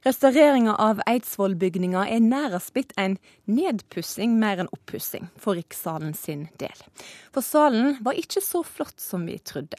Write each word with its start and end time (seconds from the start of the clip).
Restaureringa 0.00 0.72
av 0.80 1.02
Eidsvollbygninga 1.04 2.06
er 2.08 2.22
nærest 2.24 2.72
blitt 2.72 2.94
en 2.96 3.18
nedpussing 3.44 4.38
mer 4.40 4.62
enn 4.62 4.70
oppussing 4.72 5.26
for 5.36 5.58
Rikssalen 5.58 6.14
sin 6.16 6.46
del. 6.62 6.86
For 7.34 7.44
salen 7.44 7.98
var 8.00 8.16
ikke 8.16 8.40
så 8.40 8.62
flott 8.64 8.96
som 8.96 9.28
vi 9.28 9.36
trodde. 9.44 9.76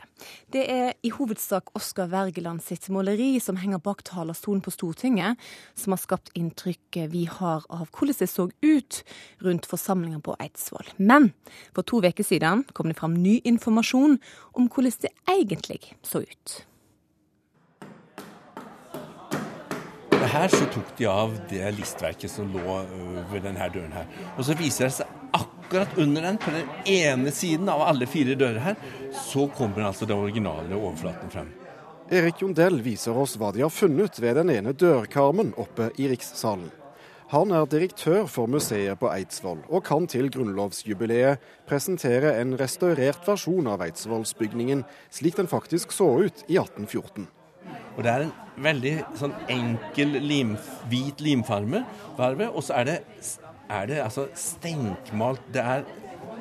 Det 0.54 0.68
er 0.70 0.94
i 1.02 1.10
hovedsak 1.16 1.74
Oskar 1.74 2.14
Wergeland 2.14 2.62
sitt 2.62 2.86
maleri 2.94 3.32
som 3.42 3.58
henger 3.58 3.82
bak 3.82 4.06
talerstolen 4.06 4.62
på 4.62 4.76
Stortinget, 4.78 5.42
som 5.74 5.98
har 5.98 6.06
skapt 6.06 6.30
inntrykket 6.38 7.10
vi 7.10 7.26
har 7.26 7.66
av 7.74 7.90
hvordan 7.90 8.22
det 8.22 8.30
så 8.30 8.52
ut 8.62 9.04
rundt 9.42 9.66
forsamlinga 9.74 10.22
på 10.22 10.38
Eidsvoll. 10.38 10.86
Men 11.02 11.32
for 11.74 11.82
to 11.82 12.06
uker 12.06 12.22
siden 12.22 12.68
kom 12.78 12.94
det 12.94 13.02
fram 13.02 13.18
ny 13.18 13.40
informasjon 13.42 14.20
om 14.54 14.70
hvordan 14.70 15.02
det 15.02 15.18
egentlig 15.26 15.96
så 16.06 16.22
ut. 16.22 16.62
Her 20.32 20.48
så 20.48 20.66
tok 20.72 20.94
de 20.98 21.06
av 21.12 21.34
det 21.50 21.72
listverket 21.76 22.32
som 22.32 22.48
lå 22.54 22.76
ved 23.34 23.42
denne 23.44 23.66
døren 23.74 23.92
her. 23.92 24.06
Og 24.38 24.46
så 24.48 24.56
viser 24.56 24.88
det 24.88 24.94
seg 24.96 25.10
akkurat 25.36 25.98
under 26.00 26.24
den, 26.24 26.38
på 26.40 26.54
den 26.56 26.70
ene 26.88 27.34
siden 27.36 27.68
av 27.72 27.84
alle 27.84 28.08
fire 28.08 28.38
dører 28.40 28.62
her, 28.64 28.78
så 29.12 29.50
kommer 29.52 29.90
altså 29.90 30.08
den 30.08 30.22
originale 30.24 30.78
overflaten 30.78 31.34
frem. 31.34 31.50
Erik 32.12 32.40
Jondell 32.44 32.80
viser 32.84 33.16
oss 33.20 33.36
hva 33.40 33.52
de 33.52 33.66
har 33.66 33.74
funnet 33.76 34.22
ved 34.24 34.40
den 34.40 34.54
ene 34.56 34.72
dørkarmen 34.72 35.52
oppe 35.60 35.90
i 36.00 36.08
Rikssalen. 36.12 36.72
Han 37.36 37.52
er 37.56 37.68
direktør 37.72 38.24
for 38.28 38.48
museet 38.52 39.00
på 39.00 39.12
Eidsvoll, 39.12 39.60
og 39.68 39.84
kan 39.88 40.08
til 40.12 40.32
grunnlovsjubileet 40.32 41.44
presentere 41.68 42.38
en 42.40 42.56
restaurert 42.60 43.28
versjon 43.28 43.68
av 43.72 43.84
Eidsvollsbygningen 43.84 44.88
slik 45.12 45.40
den 45.40 45.52
faktisk 45.52 45.92
så 45.96 46.10
ut 46.24 46.44
i 46.48 46.56
1814. 46.60 47.28
Og 47.98 48.04
Det 48.04 48.12
er 48.12 48.26
en 48.26 48.34
veldig 48.64 48.94
sånn 49.20 49.34
enkel 49.52 50.20
lim, 50.24 50.56
hvit 50.90 51.22
limfarge. 51.22 51.84
og 52.48 52.64
så 52.64 52.74
er 52.82 52.84
det, 52.86 52.98
er 53.70 53.86
det 53.88 54.02
altså 54.04 54.28
stenkmalt. 54.36 55.42
Det 55.54 55.62
er 55.62 55.84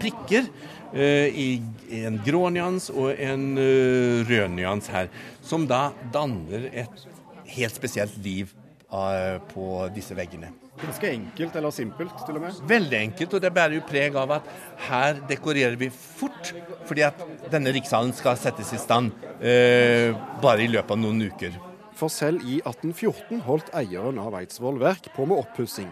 prikker 0.00 0.46
uh, 0.94 1.28
i, 1.28 1.60
en 2.00 2.20
grå 2.24 2.48
nyans 2.50 2.90
og 2.90 3.12
en 3.18 3.58
uh, 3.58 4.24
rød 4.28 4.48
nyans 4.54 4.88
her, 4.88 5.10
som 5.42 5.66
da 5.66 5.90
danner 6.12 6.70
et 6.72 7.06
helt 7.50 7.74
spesielt 7.74 8.16
liv 8.24 8.54
på 8.90 9.64
disse 9.94 10.16
veggene. 10.18 10.50
Ganske 10.80 11.10
enkelt 11.12 11.56
eller 11.56 11.72
simpelt 11.74 12.22
til 12.24 12.38
og 12.38 12.44
med? 12.46 12.60
Veldig 12.68 12.98
enkelt, 12.98 13.34
og 13.36 13.42
det 13.44 13.52
bærer 13.54 13.76
jo 13.76 13.86
preg 13.86 14.16
av 14.16 14.30
at 14.38 14.46
her 14.88 15.20
dekorerer 15.28 15.76
vi 15.78 15.90
fort. 15.92 16.52
Fordi 16.88 17.04
at 17.04 17.20
denne 17.52 17.72
rikssalen 17.74 18.14
skal 18.16 18.38
settes 18.40 18.72
i 18.74 18.80
stand 18.80 19.12
eh, 19.44 20.16
bare 20.42 20.64
i 20.64 20.70
løpet 20.70 20.96
av 20.96 21.02
noen 21.02 21.26
uker. 21.28 21.58
For 22.00 22.12
selv 22.12 22.46
i 22.48 22.62
1814 22.64 23.42
holdt 23.44 23.72
eieren 23.76 24.20
av 24.22 24.38
Eidsvoll 24.38 24.80
Verk 24.80 25.10
på 25.14 25.26
med 25.28 25.42
oppussing. 25.42 25.90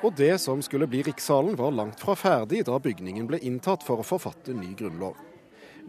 Og 0.00 0.14
det 0.16 0.38
som 0.40 0.62
skulle 0.64 0.88
bli 0.88 1.02
rikssalen 1.04 1.58
var 1.58 1.74
langt 1.76 2.00
fra 2.00 2.14
ferdig 2.16 2.62
da 2.64 2.78
bygningen 2.80 3.26
ble 3.28 3.42
inntatt 3.44 3.84
for 3.84 4.00
å 4.00 4.06
forfatte 4.06 4.56
ny 4.56 4.72
grunnlov. 4.78 5.18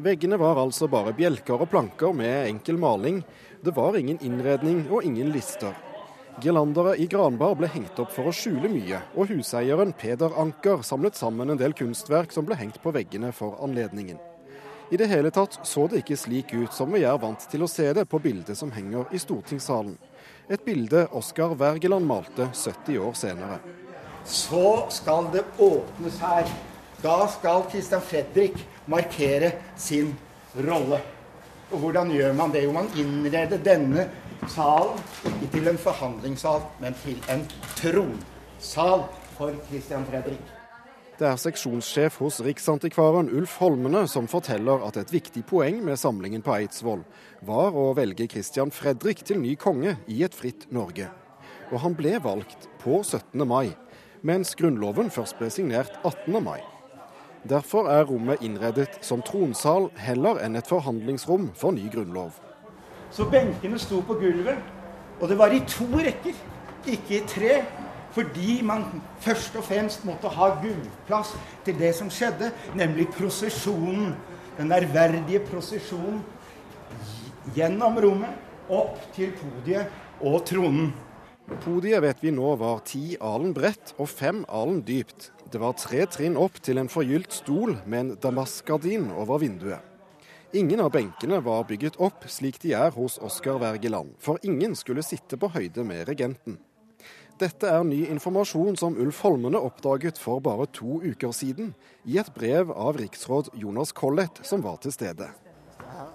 Veggene 0.02 0.36
var 0.40 0.60
altså 0.60 0.90
bare 0.92 1.14
bjelker 1.16 1.64
og 1.64 1.72
planker 1.72 2.12
med 2.16 2.50
enkel 2.50 2.80
maling. 2.80 3.22
Det 3.64 3.72
var 3.76 3.96
ingen 3.96 4.20
innredning 4.24 4.84
og 4.90 5.08
ingen 5.08 5.32
lister. 5.32 5.72
Girlandere 6.40 6.96
i 6.96 7.08
granbar 7.12 7.58
ble 7.60 7.68
hengt 7.68 8.00
opp 8.00 8.12
for 8.16 8.30
å 8.30 8.34
skjule 8.34 8.70
mye, 8.72 9.02
og 9.20 9.30
huseieren 9.34 9.92
Peder 9.98 10.32
Anker 10.40 10.86
samlet 10.86 11.18
sammen 11.20 11.52
en 11.52 11.60
del 11.60 11.76
kunstverk 11.76 12.32
som 12.32 12.48
ble 12.48 12.56
hengt 12.56 12.80
på 12.82 12.94
veggene 12.96 13.34
for 13.36 13.60
anledningen. 13.66 14.22
I 14.92 14.98
det 15.00 15.08
hele 15.12 15.32
tatt 15.32 15.60
så 15.68 15.86
det 15.92 16.02
ikke 16.02 16.18
slik 16.20 16.54
ut 16.54 16.74
som 16.76 16.92
vi 16.92 17.04
er 17.08 17.20
vant 17.20 17.44
til 17.52 17.64
å 17.64 17.70
se 17.72 17.86
det 17.96 18.08
på 18.12 18.20
bildet 18.24 18.58
som 18.60 18.72
henger 18.72 19.12
i 19.12 19.20
stortingssalen. 19.20 19.94
Et 20.52 20.64
bilde 20.66 21.06
Oskar 21.16 21.54
Wergeland 21.60 22.08
malte 22.08 22.50
70 22.52 23.00
år 23.00 23.16
senere. 23.16 23.60
Så 24.28 24.88
skal 24.92 25.30
det 25.36 25.46
åpnes 25.60 26.20
her. 26.20 26.48
Da 27.04 27.24
skal 27.32 27.64
Christian 27.72 28.04
Fredrik 28.04 28.60
markere 28.92 29.54
sin 29.80 30.12
rolle. 30.60 31.00
Og 31.72 31.80
hvordan 31.86 32.12
gjør 32.12 32.36
man 32.36 32.52
det? 32.52 32.66
Jo, 32.66 32.76
man 32.76 32.92
innreder 33.00 33.64
denne 33.64 34.10
salen 34.50 34.98
ikke 35.28 35.52
til 35.58 35.68
en 35.70 35.78
forhandlingssal, 35.78 36.64
men 36.82 36.98
til 37.04 37.20
en 37.30 37.46
tronsal 37.78 39.06
for 39.38 39.54
Christian 39.70 40.06
Fredrik. 40.10 40.42
Det 41.22 41.28
er 41.30 41.38
seksjonssjef 41.38 42.16
hos 42.18 42.40
Riksantikvaren 42.42 43.28
Ulf 43.30 43.60
Holmene 43.62 44.08
som 44.10 44.26
forteller 44.32 44.82
at 44.88 44.98
et 44.98 45.12
viktig 45.14 45.44
poeng 45.46 45.78
med 45.86 46.00
samlingen 46.02 46.42
på 46.42 46.56
Eidsvoll 46.56 47.04
var 47.46 47.78
å 47.78 47.92
velge 47.94 48.26
Christian 48.32 48.74
Fredrik 48.74 49.22
til 49.28 49.38
ny 49.44 49.54
konge 49.54 50.00
i 50.10 50.24
et 50.26 50.34
fritt 50.34 50.66
Norge. 50.74 51.12
Og 51.70 51.84
han 51.84 51.94
ble 51.94 52.16
valgt 52.24 52.66
på 52.82 53.04
17. 53.04 53.46
mai, 53.46 53.76
mens 54.26 54.56
Grunnloven 54.58 55.14
først 55.14 55.38
ble 55.38 55.52
signert 55.54 55.94
18. 56.02 56.42
mai. 56.42 56.60
Derfor 57.46 57.90
er 57.90 58.10
rommet 58.10 58.42
innredet 58.42 59.00
som 59.06 59.22
tronsal 59.26 59.92
heller 60.02 60.42
enn 60.42 60.58
et 60.58 60.70
forhandlingsrom 60.70 61.52
for 61.58 61.78
ny 61.78 61.86
grunnlov. 61.94 62.34
Så 63.12 63.28
benkene 63.32 63.80
sto 63.80 64.00
på 64.08 64.16
gulvet, 64.20 64.60
og 65.20 65.30
det 65.30 65.38
var 65.38 65.54
i 65.54 65.62
to 65.68 65.88
rekker, 66.00 66.36
ikke 66.88 67.18
i 67.18 67.24
tre. 67.28 67.62
Fordi 68.12 68.58
man 68.68 68.84
først 69.24 69.56
og 69.56 69.64
fremst 69.64 70.04
måtte 70.04 70.28
ha 70.28 70.50
gulvplass 70.60 71.32
til 71.64 71.78
det 71.80 71.94
som 71.96 72.10
skjedde, 72.12 72.50
nemlig 72.76 73.08
prosesjonen. 73.16 74.16
Den 74.58 74.72
ærverdige 74.76 75.40
prosesjonen 75.48 76.20
gjennom 77.56 77.96
rommet, 78.04 78.36
opp 78.72 79.00
til 79.16 79.32
podiet 79.40 79.88
og 80.20 80.44
tronen. 80.48 80.92
Podiet 81.64 82.04
vet 82.04 82.20
vi 82.24 82.32
nå 82.36 82.54
var 82.60 82.84
ti 82.88 83.16
alen 83.20 83.56
bredt 83.56 83.96
og 83.98 84.08
fem 84.12 84.44
alen 84.48 84.84
dypt. 84.88 85.32
Det 85.52 85.60
var 85.60 85.76
tre 85.80 86.06
trinn 86.08 86.38
opp 86.40 86.62
til 86.64 86.80
en 86.80 86.92
forgylt 86.92 87.34
stol 87.36 87.76
med 87.86 88.00
en 88.00 88.12
damaskgardin 88.24 89.10
over 89.12 89.42
vinduet. 89.44 89.91
Ingen 90.54 90.80
av 90.80 90.90
benkene 90.92 91.38
var 91.40 91.64
bygget 91.64 91.96
opp 92.04 92.26
slik 92.28 92.58
de 92.60 92.74
er 92.76 92.92
hos 92.92 93.14
Oskar 93.24 93.56
Wergeland, 93.62 94.18
for 94.20 94.36
ingen 94.44 94.74
skulle 94.76 95.04
sitte 95.04 95.38
på 95.40 95.48
høyde 95.54 95.86
med 95.88 96.04
regenten. 96.10 96.58
Dette 97.40 97.70
er 97.72 97.86
ny 97.88 98.02
informasjon 98.12 98.76
som 98.76 98.98
Ulf 99.00 99.22
Holmene 99.24 99.62
oppdaget 99.64 100.20
for 100.20 100.44
bare 100.44 100.68
to 100.76 101.00
uker 101.06 101.32
siden, 101.32 101.72
i 102.04 102.20
et 102.20 102.34
brev 102.36 102.74
av 102.76 103.00
riksråd 103.00 103.54
Jonas 103.64 103.96
Collett, 103.96 104.42
som 104.44 104.60
var 104.66 104.76
til 104.84 104.92
stede. 104.92 105.30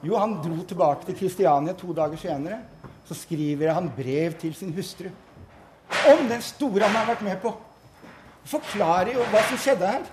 Jo, 0.05 0.19
han 0.21 0.37
dro 0.45 0.61
tilbake 0.69 1.09
til 1.09 1.17
Kristiania 1.23 1.73
to 1.73 1.97
dager 1.97 2.21
senere. 2.21 2.61
Så 3.09 3.17
skriver 3.17 3.73
han 3.73 3.89
brev 3.97 4.37
til 4.37 4.53
sin 4.55 4.75
hustru 4.77 5.09
om 6.11 6.29
den 6.29 6.43
store 6.45 6.85
han 6.85 6.97
har 6.99 7.09
vært 7.15 7.25
med 7.25 7.41
på. 7.41 7.55
Forklarer 8.53 9.15
jo 9.17 9.25
hva 9.33 9.43
som 9.49 9.65
skjedde 9.65 9.97
her. 9.97 10.07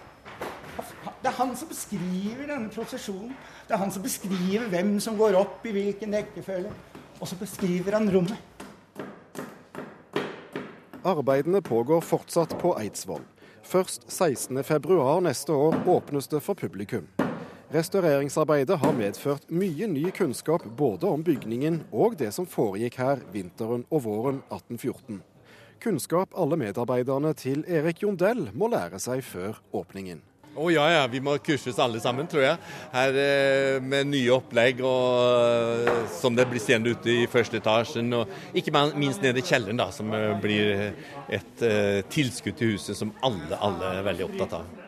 Det 1.23 1.29
er 1.31 1.37
han 1.37 1.53
som 1.55 1.69
beskriver 1.71 2.47
denne 2.49 2.67
prosesjonen. 2.67 3.29
Det 3.63 3.71
er 3.71 3.79
han 3.79 3.91
som 3.95 4.03
beskriver 4.03 4.65
hvem 4.67 4.97
som 4.99 5.15
går 5.15 5.37
opp 5.39 5.63
i 5.63 5.71
hvilken 5.71 6.11
rekkefølge. 6.17 6.71
Og 7.21 7.29
så 7.29 7.37
beskriver 7.39 7.95
han 7.95 8.09
rommet. 8.11 8.35
Arbeidene 11.07 11.61
pågår 11.63 12.03
fortsatt 12.03 12.57
på 12.59 12.73
Eidsvoll. 12.75 13.23
Først 13.63 14.09
16.2 14.11 14.97
neste 15.23 15.55
år 15.55 15.77
åpnes 15.87 16.27
det 16.27 16.41
for 16.43 16.59
publikum. 16.59 17.07
Restaureringsarbeidet 17.71 18.81
har 18.83 18.99
medført 18.99 19.47
mye 19.47 19.87
ny 19.87 20.11
kunnskap 20.11 20.67
både 20.77 21.07
om 21.07 21.23
bygningen 21.23 21.85
og 21.91 22.19
det 22.19 22.33
som 22.35 22.43
foregikk 22.43 22.99
her 22.99 23.23
vinteren 23.31 23.87
og 23.87 24.03
våren 24.09 24.43
1814. 24.51 25.23
Kunnskap 25.79 26.35
alle 26.35 26.59
medarbeiderne 26.59 27.31
til 27.39 27.63
Erik 27.63 28.03
Jondell 28.03 28.49
må 28.51 28.67
lære 28.75 28.99
seg 28.99 29.23
før 29.23 29.63
åpningen. 29.71 30.19
Å 30.53 30.67
oh, 30.67 30.69
ja, 30.69 30.83
ja. 30.91 31.05
Vi 31.09 31.17
må 31.23 31.33
kurses 31.41 31.79
alle 31.81 31.97
sammen, 32.03 32.27
tror 32.29 32.43
jeg. 32.45 32.59
Her 32.93 33.15
eh, 33.17 33.79
med 33.81 34.11
nye 34.11 34.35
opplegg 34.35 34.83
og, 34.85 35.87
eh, 35.89 36.03
som 36.13 36.37
det 36.37 36.45
blir 36.51 36.61
seende 36.61 36.93
ute 36.93 37.09
i 37.09 37.25
første 37.31 37.57
etasjen. 37.57 38.13
Og 38.19 38.53
ikke 38.53 38.85
minst 38.93 39.25
nede 39.25 39.41
i 39.41 39.47
kjelleren, 39.47 39.81
da, 39.81 39.89
som 39.95 40.13
eh, 40.13 40.29
blir 40.43 40.93
et 41.33 41.65
eh, 41.65 42.05
tilskudd 42.13 42.59
til 42.59 42.75
huset 42.75 42.99
som 42.99 43.15
alle, 43.25 43.57
alle 43.57 43.97
er 43.97 44.09
veldig 44.11 44.29
opptatt 44.29 44.57
av. 44.61 44.82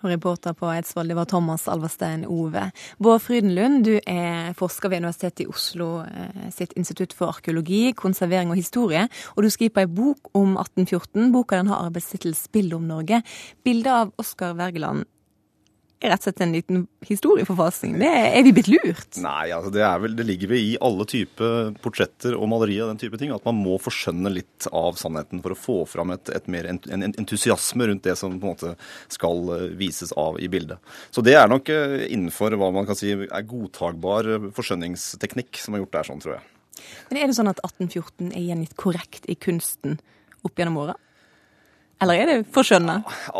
Og 0.00 0.08
reporter 0.08 0.54
på 0.56 0.68
Eidsvoll, 0.72 1.10
det 1.12 1.16
var 1.18 1.28
Thomas 1.28 1.66
Alverstein 1.68 2.24
Ove. 2.24 2.70
Bård 2.98 3.20
Frydenlund, 3.20 3.84
du 3.84 3.98
er 4.08 4.54
forsker 4.56 4.88
ved 4.88 5.02
Universitetet 5.04 5.44
i 5.44 5.48
Oslo 5.50 5.90
eh, 6.06 6.48
sitt 6.54 6.72
institutt 6.80 7.12
for 7.16 7.34
arkeologi, 7.34 7.92
konservering 7.92 8.52
og 8.52 8.60
historie. 8.60 9.06
Og 9.36 9.44
du 9.44 9.50
skriver 9.52 9.84
ei 9.84 9.92
bok 9.92 10.32
om 10.32 10.56
1814. 10.56 11.30
Boka 11.34 11.60
den 11.60 11.72
har 11.72 11.84
arbeidstittel 11.84 12.34
'Spill 12.34 12.72
om 12.74 12.88
Norge'. 12.88 13.22
Bildet 13.64 13.92
av 13.92 14.12
Oskar 14.18 14.56
Wergeland 14.56 15.04
er 15.04 15.19
rett 16.00 16.22
og 16.22 16.24
slett 16.24 16.40
en 16.40 16.54
liten 16.54 16.84
historieforfalskning. 17.04 17.98
Det 18.00 18.08
er 18.08 18.44
vi 18.46 18.52
blitt 18.56 18.70
lurt? 18.72 19.18
Nei, 19.20 19.50
altså 19.52 19.72
det, 19.74 19.82
vel, 20.02 20.14
det 20.16 20.26
ligger 20.28 20.52
vel 20.52 20.62
i 20.70 20.78
alle 20.80 21.04
typer 21.08 21.74
portretter 21.84 22.36
og 22.38 22.48
malerier 22.52 22.86
og 22.86 22.94
den 22.94 23.02
type 23.02 23.20
ting 23.20 23.34
at 23.34 23.44
man 23.44 23.58
må 23.60 23.76
forskjønne 23.82 24.32
litt 24.32 24.68
av 24.72 24.96
sannheten 25.00 25.42
for 25.44 25.54
å 25.54 25.58
få 25.58 25.76
fram 25.90 26.14
et, 26.14 26.32
et 26.32 26.48
mer, 26.52 26.70
en, 26.70 26.80
en, 26.96 27.08
entusiasme 27.10 27.90
rundt 27.90 28.06
det 28.08 28.16
som 28.18 28.38
på 28.38 28.48
en 28.48 28.54
måte 28.54 28.72
skal 29.12 29.52
eh, 29.56 29.66
vises 29.80 30.14
av 30.16 30.40
i 30.40 30.48
bildet. 30.52 30.80
Så 31.12 31.24
det 31.26 31.36
er 31.36 31.50
nok 31.52 31.68
eh, 31.74 32.06
innenfor 32.08 32.56
hva 32.56 32.72
man 32.74 32.88
kan 32.88 32.98
si 32.98 33.12
er 33.12 33.50
godtagbar 33.50 34.32
forskjønningsteknikk 34.56 35.60
som 35.60 35.76
har 35.76 35.84
gjort 35.84 35.98
det 35.98 36.06
sånn, 36.08 36.24
tror 36.24 36.38
jeg. 36.38 36.48
Men 37.10 37.20
er 37.20 37.28
det 37.28 37.36
sånn 37.36 37.50
at 37.50 37.60
1814 37.60 38.32
er 38.32 38.46
gjengitt 38.48 38.76
korrekt 38.80 39.28
i 39.28 39.36
kunsten 39.36 40.00
opp 40.46 40.56
gjennom 40.56 40.80
åra? 40.80 40.96
Eller 42.00 42.22
er 42.22 42.30
det 42.30 42.36
forskjønna? 42.54 42.94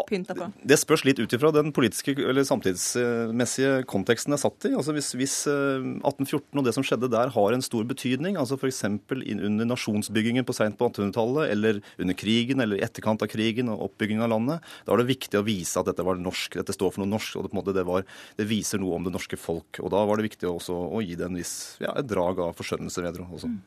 Pynta 0.08 0.34
på? 0.36 0.50
Det 0.68 0.76
spørs 0.76 1.04
litt 1.08 1.20
ut 1.22 1.32
ifra 1.32 1.48
den 1.54 1.70
politiske 1.72 2.12
eller 2.12 2.44
samtidsmessige 2.44 3.86
konteksten 3.88 4.34
det 4.34 4.36
er 4.36 4.42
satt 4.42 4.66
i. 4.68 4.72
Altså 4.76 4.92
Hvis, 4.96 5.08
hvis 5.16 5.36
1814 5.48 6.42
eh, 6.42 6.60
og 6.60 6.66
det 6.66 6.74
som 6.76 6.84
skjedde 6.84 7.10
der 7.12 7.32
har 7.32 7.56
en 7.56 7.64
stor 7.64 7.86
betydning, 7.88 8.36
altså 8.40 8.58
f.eks. 8.60 8.82
under 8.84 9.70
nasjonsbyggingen 9.70 10.44
på 10.44 10.56
seint 10.56 10.76
på 10.76 10.90
1800-tallet, 10.90 11.54
eller 11.54 11.80
under 11.96 12.18
krigen 12.20 12.60
eller 12.60 12.80
i 12.80 12.84
etterkant 12.84 13.24
av 13.24 13.32
krigen 13.32 13.72
og 13.72 13.86
oppbyggingen 13.88 14.26
av 14.28 14.34
landet, 14.34 14.70
da 14.84 14.94
er 14.94 15.02
det 15.02 15.10
viktig 15.14 15.40
å 15.40 15.46
vise 15.46 15.80
at 15.80 15.88
dette 15.88 16.04
var 16.04 16.20
norsk, 16.20 16.60
dette 16.60 16.76
står 16.76 16.94
for 16.94 17.04
noe 17.04 17.14
norsk, 17.14 17.40
og 17.40 17.46
det, 17.46 17.54
på 17.54 17.56
en 17.56 17.62
måte, 17.62 17.76
det, 17.76 17.86
var, 17.88 18.04
det 18.36 18.48
viser 18.50 18.82
noe 18.82 19.00
om 19.00 19.08
det 19.08 19.16
norske 19.16 19.40
folk. 19.40 19.80
Og 19.80 19.92
da 19.94 20.04
var 20.04 20.20
det 20.20 20.28
viktig 20.28 20.50
også 20.50 20.76
å 21.00 21.00
gi 21.04 21.16
det 21.16 21.30
en 21.30 21.40
viss, 21.40 21.56
ja, 21.80 21.96
et 21.96 22.08
drag 22.10 22.44
av 22.44 22.56
forskjønnelse 22.60 23.00
vil 23.00 23.08
jeg 23.08 23.24
også. 23.24 23.54
Mm. 23.56 23.60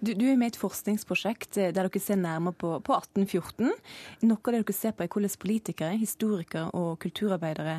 Du, 0.00 0.12
du, 0.12 0.24
er 0.28 0.36
med 0.38 0.50
i 0.50 0.52
et 0.52 0.60
forskningsprosjekt 0.60 1.58
eh, 1.58 1.72
der 1.74 1.88
dere 1.88 2.02
ser 2.02 2.18
nærmere 2.20 2.56
på, 2.58 2.70
på 2.84 2.96
1814. 2.98 3.72
Noe 4.34 4.42
av 4.42 4.56
det 4.56 4.64
dere 4.64 4.74
ser 4.76 4.94
på 4.96 5.06
er 5.06 5.12
hvordan 5.14 5.38
politikere, 5.44 5.94
historikere 6.00 6.66
og 6.74 6.98
kulturarbeidere 7.04 7.78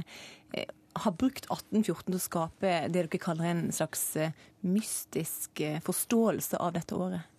eh, 0.56 0.72
har 0.96 1.16
brukt 1.20 1.50
1814 1.50 2.06
til 2.08 2.16
å 2.16 2.24
skape 2.24 2.76
det 2.88 2.96
dere 2.96 3.20
kaller 3.22 3.52
en 3.52 3.64
slags 3.76 4.08
eh, 4.16 4.36
mystisk 4.64 5.66
forståelse 5.84 6.62
av 6.64 6.78
dette 6.78 6.96
året. 6.96 7.35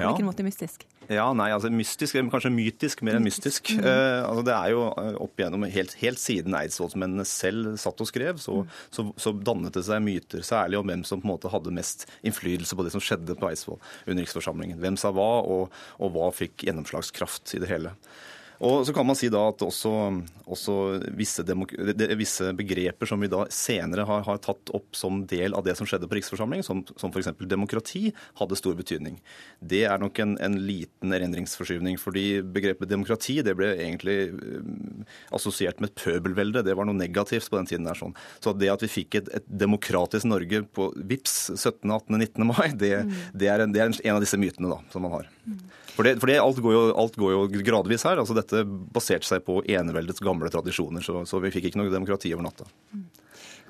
På 0.00 0.10
hvilken 0.10 0.28
måte 0.28 0.46
mystisk? 0.46 0.86
Ja, 1.10 1.26
nei, 1.34 1.48
altså 1.50 1.70
Mystisk, 1.74 2.14
kanskje 2.30 2.52
mytisk 2.54 3.00
mer 3.06 3.18
enn 3.18 3.26
mystisk. 3.26 3.72
Mm. 3.74 3.82
Eh, 3.82 4.20
altså 4.22 4.44
Det 4.46 4.54
er 4.54 4.72
jo 4.74 4.84
eh, 4.92 5.16
opp 5.24 5.40
igjennom 5.42 5.66
helt, 5.74 5.94
helt 5.98 6.22
siden 6.22 6.54
eidsvollsmennene 6.54 7.26
selv 7.26 7.74
satt 7.82 8.02
og 8.02 8.10
skrev, 8.10 8.38
så, 8.42 8.60
mm. 8.62 8.76
så, 8.94 9.06
så, 9.18 9.34
dannet 9.50 9.74
det 9.74 9.84
seg 9.88 10.02
myter, 10.06 10.44
særlig 10.46 10.78
om 10.78 10.90
hvem 10.90 11.02
som 11.08 11.22
på 11.22 11.26
en 11.26 11.32
måte 11.32 11.50
hadde 11.50 11.74
mest 11.74 12.06
innflytelse 12.22 12.78
på 12.78 12.86
det 12.86 12.94
som 12.94 13.02
skjedde 13.02 13.38
på 13.40 13.50
Eidsvoll 13.50 13.80
under 14.06 14.22
riksforsamlingen. 14.22 14.78
Hvem 14.82 14.98
sa 15.00 15.10
hva, 15.16 15.30
og, 15.42 15.80
og 15.98 16.14
hva 16.14 16.30
fikk 16.36 16.68
gjennomslagskraft 16.68 17.56
i 17.58 17.64
det 17.64 17.72
hele. 17.72 17.96
Og 18.60 18.82
så 18.86 18.92
kan 18.92 19.06
man 19.08 19.16
si 19.16 19.30
da 19.32 19.40
at 19.48 19.62
også, 19.64 19.90
også 20.52 20.74
visse, 21.16 21.44
visse, 22.20 22.50
begreper 22.56 23.08
som 23.08 23.22
vi 23.24 23.30
da 23.32 23.46
senere 23.54 24.04
har, 24.04 24.26
har, 24.26 24.40
tatt 24.44 24.72
opp 24.76 24.96
som 24.96 25.22
del 25.28 25.56
av 25.56 25.64
det 25.64 25.78
som 25.78 25.88
skjedde 25.88 26.08
på 26.10 26.18
riksforsamlingen, 26.18 26.66
som, 26.66 26.82
som 27.00 27.12
f.eks. 27.12 27.32
demokrati, 27.48 28.10
hadde 28.36 28.58
stor 28.60 28.76
betydning. 28.76 29.16
Det 29.64 29.86
er 29.88 30.02
nok 30.02 30.20
en, 30.20 30.36
en 30.44 30.58
liten 30.60 31.16
erindringsforskyvning. 31.16 31.96
fordi 32.00 32.42
begrepet 32.44 32.92
demokrati 32.92 33.38
det 33.46 33.56
ble 33.56 33.72
egentlig 33.78 34.18
uh, 34.36 35.08
assosiert 35.36 35.80
med 35.80 35.96
pøbelvelde. 35.96 36.66
Det 36.66 36.76
var 36.76 36.88
noe 36.88 37.00
negativt 37.00 37.48
på 37.48 37.56
den 37.56 37.70
tiden. 37.72 37.88
der 37.88 37.96
sånn. 37.96 38.16
Så 38.44 38.52
det 38.52 38.68
at 38.68 38.84
vi 38.84 38.92
fikk 38.92 39.22
et, 39.22 39.32
et 39.40 39.48
demokratisk 39.48 40.28
Norge 40.28 40.66
på 40.76 40.92
VIPS 41.00 41.56
17., 41.56 41.88
18., 41.88 42.20
19. 42.20 42.48
mai, 42.52 42.68
det, 42.76 42.92
mm. 43.08 43.16
det, 43.32 43.48
er 43.48 43.64
en, 43.64 43.72
det, 43.72 43.80
er 43.80 43.88
en, 43.88 44.16
av 44.18 44.20
disse 44.20 44.36
mytene 44.40 44.68
da, 44.68 44.82
som 44.92 45.08
man 45.08 45.16
har. 45.16 45.32
Mm. 45.96 46.20
For, 46.20 46.30
det, 46.30 46.38
alt, 46.40 46.60
går 46.64 46.74
jo, 46.74 46.82
alt, 47.02 47.16
går 47.20 47.34
jo, 47.34 47.62
gradvis 47.66 48.06
her. 48.08 48.20
altså 48.22 48.36
Dette 48.36 48.64
baserte 48.66 49.28
seg 49.28 49.44
på 49.46 49.60
eneveldets 49.66 50.22
gamle 50.24 50.50
tradisjoner, 50.52 51.04
så, 51.04 51.24
så, 51.28 51.40
vi 51.42 51.52
fikk 51.54 51.70
ikke 51.70 51.82
noe 51.82 51.92
demokrati 51.92 52.32
over 52.34 52.46
natta. 52.46 52.68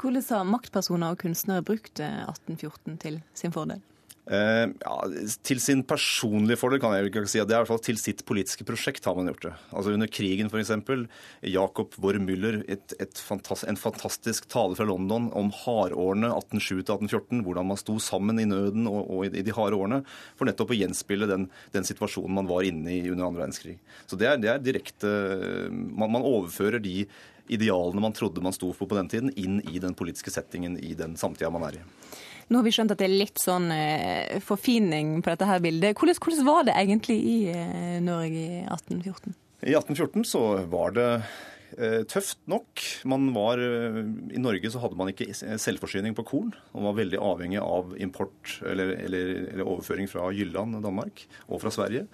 Hvordan 0.00 0.24
har 0.30 0.48
maktpersoner 0.48 1.14
og 1.14 1.20
kunstnere 1.20 1.64
brukt 1.66 2.00
1814 2.00 3.00
til 3.02 3.20
sin 3.36 3.52
fordel? 3.56 3.82
Eh, 4.28 4.66
ja, 4.84 4.96
til 5.42 5.58
sin 5.62 5.80
personlige 5.88 6.60
fordel 6.60 6.78
kan 6.82 6.92
jeg 6.94 7.08
ikke 7.08 7.24
si. 7.30 7.40
at 7.40 7.48
Det 7.48 7.54
er 7.56 7.62
i 7.62 7.64
hvert 7.64 7.72
fall 7.72 7.82
til 7.82 7.98
sitt 7.98 8.20
politiske 8.28 8.66
prosjekt 8.68 9.06
har 9.08 9.16
man 9.16 9.30
gjort 9.30 9.46
det. 9.48 9.52
Altså 9.72 9.94
Under 9.96 10.10
krigen 10.12 10.50
f.eks. 10.52 10.72
Jakob 11.50 11.96
Worm-Müller, 12.04 12.60
fantast, 13.16 13.66
en 13.66 13.80
fantastisk 13.80 14.46
tale 14.52 14.76
fra 14.78 14.86
London 14.86 15.30
om 15.32 15.50
hardårene 15.64 16.30
1807-1814. 16.36 17.42
Hvordan 17.46 17.70
man 17.72 17.80
sto 17.80 17.98
sammen 17.98 18.38
i 18.38 18.46
nøden 18.48 18.86
og, 18.90 19.02
og 19.08 19.26
i, 19.26 19.32
i, 19.40 19.46
de 19.46 19.56
harde 19.56 19.78
årene. 19.80 20.02
For 20.38 20.48
nettopp 20.48 20.76
å 20.76 20.78
gjenspeile 20.78 21.30
den, 21.30 21.48
den, 21.74 21.88
situasjonen 21.88 22.36
man 22.42 22.50
var 22.50 22.68
inne 22.68 22.92
i 22.92 23.02
under 23.08 23.26
andre 23.26 23.46
verdenskrig. 23.46 23.78
Så 24.06 24.20
det 24.20 24.28
er, 24.30 24.38
det 24.38 24.52
er 24.52 24.62
direkte 24.62 25.10
man, 25.70 26.10
man 26.12 26.26
overfører 26.26 26.82
de 26.82 27.06
idealene 27.50 28.02
man 28.04 28.14
trodde 28.14 28.42
man 28.44 28.54
sto 28.54 28.70
for 28.76 28.86
på 28.86 28.94
den 28.94 29.08
tiden, 29.10 29.32
inn 29.34 29.58
i 29.66 29.80
den 29.82 29.96
politiske 29.98 30.30
settingen 30.30 30.76
i 30.78 30.94
den 30.94 31.16
samtida 31.18 31.50
man 31.50 31.66
er 31.66 31.80
i. 31.80 31.86
Nå 32.50 32.58
har 32.58 32.66
vi 32.66 32.72
skjønt 32.74 32.90
at 32.90 32.98
det 32.98 33.06
er 33.06 33.14
litt 33.14 33.38
sånn 33.38 33.68
eh, 33.70 34.40
forfining 34.42 35.20
på 35.22 35.30
dette 35.30 35.46
her 35.46 35.62
bildet. 35.62 35.94
Hvordan, 35.94 36.18
hvordan 36.18 36.48
var 36.48 36.64
det 36.66 36.74
egentlig 36.80 37.20
i 37.22 37.36
eh, 37.52 38.00
Norge 38.02 38.42
i 38.42 38.64
1814? 38.64 39.36
I 39.60 39.76
1814 39.78 40.26
så 40.26 40.42
var 40.72 40.96
det 40.96 41.06
eh, 41.78 42.00
tøft 42.10 42.40
nok. 42.50 42.82
Var, 43.06 43.62
I 44.34 44.42
Norge 44.42 44.72
så 44.74 44.82
hadde 44.82 44.98
man 44.98 45.12
ikke 45.12 45.30
selvforsyning 45.62 46.16
på 46.18 46.26
korn. 46.26 46.50
Man 46.74 46.88
var 46.88 46.98
veldig 46.98 47.20
avhengig 47.22 47.62
av 47.62 47.94
import 48.02 48.56
eller, 48.66 48.96
eller, 48.98 49.30
eller 49.52 49.70
overføring 49.70 50.10
fra 50.10 50.26
Jylland, 50.34 50.80
Danmark, 50.82 51.22
og 51.46 51.62
fra 51.62 51.70
Sverige. 51.70 52.08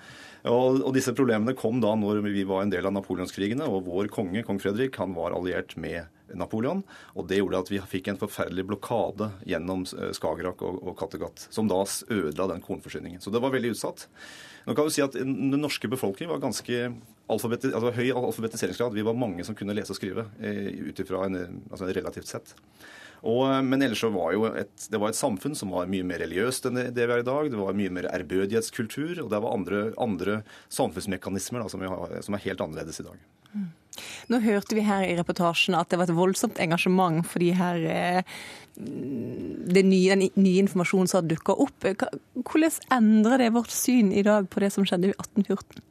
Og, 0.45 0.83
og, 0.83 0.93
disse 0.99 1.17
problemene 1.17 1.57
kom 1.57 1.81
da 1.81 1.95
når 1.97 2.21
vi 2.29 2.45
var 2.45 2.67
en 2.67 2.77
del 2.77 2.85
av 2.85 2.93
napoleonskrigene, 2.99 3.65
og 3.73 3.89
vår 3.89 4.13
konge, 4.13 4.45
kong 4.45 4.61
Fredrik, 4.61 5.01
han 5.01 5.17
var 5.17 5.33
alliert 5.33 5.79
med 5.81 6.13
Napoleon. 6.35 6.83
Og 7.15 7.29
det 7.31 7.41
gjorde 7.41 7.63
at 7.65 7.71
vi 7.73 7.81
fikk 7.95 8.11
en 8.11 8.21
forferdelig 8.21 8.67
blokade 8.69 9.31
gjennom 9.47 9.87
eh, 9.87 10.13
Skagerrak 10.17 10.65
og, 10.67 10.81
og 10.83 10.99
Kattegat, 10.99 11.47
som 11.55 11.71
da 11.71 11.83
ødela 12.11 12.49
den 12.53 12.65
kornforsyningen. 12.65 13.23
Så 13.23 13.31
det 13.35 13.43
var 13.45 13.55
veldig 13.55 13.75
utsatt. 13.77 14.09
Nå 14.67 14.75
kan 14.75 14.89
du 14.89 14.91
si 14.91 15.05
at 15.05 15.15
Den 15.15 15.55
norske 15.63 15.89
befolkning 15.89 16.31
var 16.33 16.43
ganske 16.43 16.91
alfabeti 17.31 17.71
altså 17.71 17.93
høy 17.95 18.11
alfabetiseringsgrad. 18.11 18.95
Vi 18.95 19.07
var 19.07 19.19
mange 19.19 19.47
som 19.47 19.55
kunne 19.59 19.75
lese 19.77 19.95
og 19.95 19.99
skrive 19.99 20.27
eh, 20.43 20.71
ut 20.91 21.03
ifra 21.03 21.27
altså 21.27 21.91
relativt 21.91 22.31
sett. 22.31 22.57
Og, 23.27 23.43
eh, 23.49 23.63
men 23.63 23.83
ellers 23.83 24.03
så 24.03 24.11
var 24.15 24.35
jo 24.35 24.47
et, 24.51 24.75
det 24.91 25.01
var 25.03 25.13
et 25.13 25.19
samfunn 25.19 25.57
som 25.59 25.73
var 25.75 25.91
mye 25.91 26.07
mer 26.07 26.23
religiøst 26.25 26.69
enn 26.69 26.81
det 26.85 27.07
vi 27.07 27.07
er 27.07 27.23
i 27.23 27.27
dag. 27.27 27.51
Det 27.53 27.61
var 27.61 27.79
mye 27.79 27.95
mer 27.95 28.11
ærbødighetskultur, 28.13 29.23
og 29.25 29.33
det 29.33 29.43
var 29.43 29.55
andre, 29.55 29.83
andre 30.03 30.41
samfunnsmekanismer 30.73 31.65
da, 31.65 31.73
som, 31.73 31.87
har, 31.87 32.19
som, 32.27 32.37
er 32.37 32.47
helt 32.47 32.63
annerledes 32.63 33.03
i 33.03 33.09
dag. 33.09 33.27
Mm. 33.55 33.69
Nå 34.33 34.41
hørte 34.45 34.77
vi 34.79 34.85
her 34.87 35.07
i 35.07 35.17
reportasjen 35.19 35.77
at 35.79 35.91
det 35.91 36.01
var 36.01 36.09
et 36.09 36.19
voldsomt 36.19 36.61
engasjement 36.63 37.27
for 37.27 37.43
de 37.43 37.53
her 37.57 37.83
eh, 37.91 38.39
den 38.77 39.89
nye, 39.89 40.17
den 40.17 40.29
nye 40.35 40.63
informasjonen 40.65 41.09
som 41.11 41.23
har 41.23 41.29
dukka 41.31 41.57
opp. 41.65 41.87
Hvordan 42.37 42.81
endrer 42.93 43.45
det 43.45 43.53
vårt 43.57 43.73
syn 43.73 44.13
i 44.13 44.25
dag 44.27 44.51
på 44.53 44.61
det 44.63 44.73
som 44.75 44.87
skjedde 44.87 45.13
i 45.13 45.17
1814? 45.17 45.85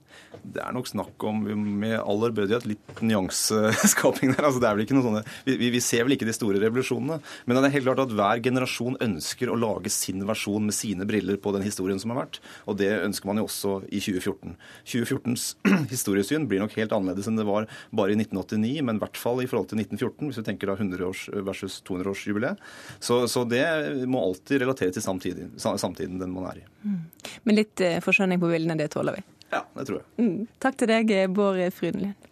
Det 0.44 0.62
er 0.62 0.74
nok 0.76 0.90
snakk 0.90 1.24
om, 1.28 1.42
med 1.80 1.96
all 1.98 2.24
ærbødighet, 2.28 2.68
litt 2.70 3.02
nyanseskaping 3.06 4.34
der. 4.34 4.46
altså 4.48 4.62
det 4.62 4.70
er 4.70 4.78
vel 4.78 4.86
ikke 4.86 4.98
noe 4.98 5.06
sånne, 5.08 5.24
vi, 5.48 5.70
vi, 5.74 5.82
ser 5.84 6.06
vel 6.06 6.16
ikke 6.16 6.28
de 6.28 6.36
store 6.36 6.62
revolusjonene. 6.64 7.20
Men 7.46 7.60
det 7.60 7.70
er 7.70 7.76
helt 7.78 7.88
klart 7.88 8.04
at 8.06 8.14
hver 8.16 8.42
generasjon 8.46 9.00
ønsker 9.04 9.52
å 9.52 9.58
lage 9.60 9.92
sin 9.94 10.24
versjon 10.28 10.68
med 10.68 10.78
sine 10.78 11.08
briller 11.10 11.40
på 11.42 11.54
den 11.56 11.66
historien 11.66 12.02
som 12.02 12.14
har 12.14 12.24
vært. 12.24 12.42
Og 12.70 12.80
det 12.82 12.92
ønsker 12.98 13.30
man 13.30 13.42
jo 13.42 13.48
også 13.50 13.78
i 13.90 14.02
2014. 14.04 14.56
2014s 14.92 15.48
historiesyn 15.94 16.48
blir 16.50 16.64
nok 16.64 16.76
helt 16.80 16.96
annerledes 16.96 17.30
enn 17.30 17.40
det 17.40 17.48
var 17.48 17.70
bare 17.96 18.16
i 18.16 18.20
1989, 18.20 18.82
men 18.86 19.00
i 19.00 19.04
hvert 19.04 19.20
fall 19.20 19.44
i 19.44 19.50
forhold 19.50 19.72
til 19.72 19.82
1914, 19.82 20.30
hvis 20.30 20.42
vi 20.42 20.48
tenker 20.50 20.72
da 20.72 20.78
100 20.78 21.08
års 21.08 21.26
versus 21.48 21.80
200 21.88 22.14
års 22.14 22.26
jubileet. 22.30 22.66
Så, 23.00 23.24
så, 23.32 23.46
det 23.50 23.66
må 24.10 24.22
alltid 24.24 24.64
relatere 24.64 24.94
til 24.96 25.04
samtiden, 25.06 25.56
samtiden 25.60 26.20
den 26.22 26.34
man 26.34 26.50
er 26.52 26.64
i. 26.64 26.68
Mm. 26.86 27.00
Men 27.48 27.58
litt 27.58 27.82
eh, 27.84 28.02
forskjønning 28.04 28.42
på 28.42 28.50
bildene, 28.52 28.78
det 28.80 28.92
tåler 28.94 29.18
vi? 29.18 29.26
Ja, 29.54 29.66
det 29.76 29.86
tror 29.88 30.02
jeg. 30.02 30.26
Mm. 30.26 30.48
Takk 30.64 30.80
til 30.80 30.90
deg, 30.92 31.14
Bård 31.36 31.62
Frydenlund. 31.76 32.32